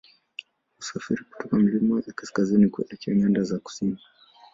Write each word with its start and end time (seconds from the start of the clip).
Husafiri 0.77 1.23
kutoka 1.23 1.55
milima 1.59 2.01
ya 2.07 2.13
kaskazini 2.13 2.69
kuelekea 2.69 3.15
nyanda 3.15 3.43
za 3.43 3.59
kusini 3.59 3.97